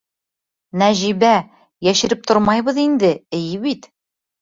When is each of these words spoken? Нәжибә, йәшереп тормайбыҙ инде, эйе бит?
Нәжибә, 0.83 1.35
йәшереп 1.89 2.27
тормайбыҙ 2.33 2.83
инде, 2.89 3.15
эйе 3.45 3.65
бит? 3.71 3.93